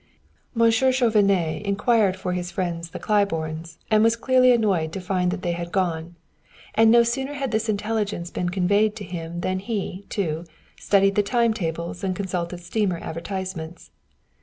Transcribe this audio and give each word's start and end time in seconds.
Monsieur 0.55 0.91
Chauvenet 0.91 1.61
inquired 1.63 2.15
for 2.17 2.33
his 2.33 2.49
friends 2.49 2.89
the 2.89 2.97
Claibornes, 2.97 3.77
and 3.91 4.01
was 4.03 4.15
clearly 4.15 4.51
annoyed 4.51 4.91
to 4.93 4.99
find 4.99 5.29
that 5.29 5.43
they 5.43 5.51
had 5.51 5.71
gone; 5.71 6.15
and 6.73 6.89
no 6.89 7.03
sooner 7.03 7.33
had 7.33 7.51
this 7.51 7.69
intelligence 7.69 8.31
been 8.31 8.49
conveyed 8.49 8.95
to 8.95 9.03
him 9.03 9.41
than 9.41 9.59
he, 9.59 10.07
too, 10.09 10.45
studied 10.79 11.23
time 11.23 11.53
tables 11.53 12.03
and 12.03 12.15
consulted 12.15 12.61
steamer 12.61 12.97
advertisements. 12.97 13.91